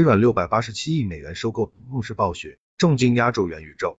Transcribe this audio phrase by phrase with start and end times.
[0.00, 3.98] 微软六百八十七亿美元收购动视暴雪，重金压住元宇宙。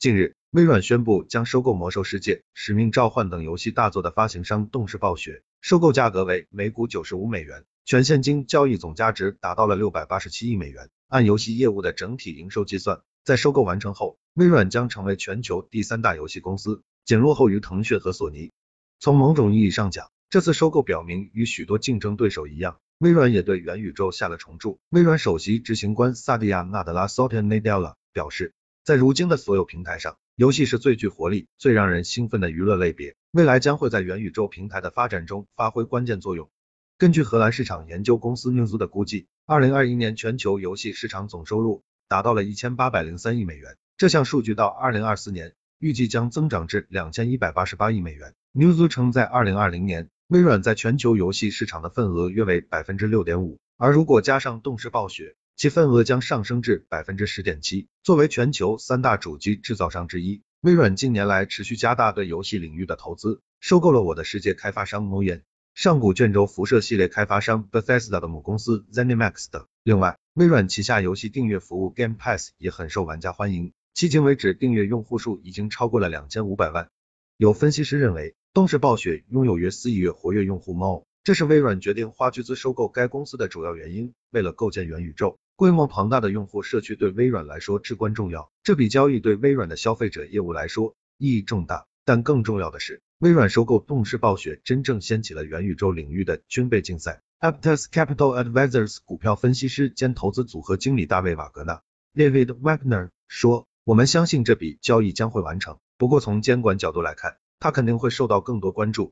[0.00, 10.90] 近日，微软宣布将收购《魔兽世界》《使命召唤》等游戏大作的发行商动视暴雪，收购价格为每股九十五美元，全现金交易总价值达到了六百八十七亿美元。
[11.06, 18.50] 按游戏业务的整体营收计算，在收购完成后，微软将成为全球第三大游戏公司，仅落后于腾讯和索尼。
[18.98, 24.78] 从某种意义上讲，这次收购表明，与许多竞争对手一样，微软也对元宇宙下了重注。
[24.90, 28.54] 微软首席执行官萨蒂亚·纳德拉 （Satya Nadella） 表示，
[28.84, 36.48] 在如今的所有平台上，游戏是最具活力、最让人兴奋的娱乐类别，未来将会在元宇宙平台的发展中发挥关键作用。
[36.96, 48.32] 根据荷兰市场研究公司 Newzoo 的估计，二零二一年全球游戏市场总收入达到了一千八百零三亿美元，这项数据到二零二四年预计将增长至两千一百八十八亿美元。
[48.54, 57.86] Newzoo 称，在二零二零年，微软在全球游戏市场的份额约为百分之六点五，而如果加上动视暴雪，其份额将上升至百分之十点七。
[58.02, 65.42] 作为全球三大主机制造商之一，微软近年来持续加大对游戏领域的投资，收购了我的世界开发商 Moyen、
[65.74, 69.66] 上古卷轴辐射系列开发商 Bethesda 的母公司 ZeniMax 等。
[69.82, 76.88] 另外，微软旗下游戏订阅服务 Game Pass 也很受玩家欢迎，迄今为止订阅用户数已经超过了两千五百万。
[77.36, 84.12] 有分析师认为，动视暴雪拥有约四亿月活跃用户猫，这是微软决定花巨资收购该公司的主要原因。
[84.30, 88.50] 为了构建元宇宙，规模庞大的用户社区对微软来说至关重要。
[88.62, 91.86] 这笔交易对微软的消费者业务来说意义重大。
[92.04, 97.22] 但更重要的是，微软收购动视暴雪真正掀起了元宇宙领域的军备竞赛。
[97.40, 101.80] Aptus Capital Advisors 股票分析师兼投资组合经理大卫瓦格纳
[102.14, 109.08] David Wagner 说：“我们相信这笔交易将会完成，不过从监管角度来看。”他肯定会受到更多关注。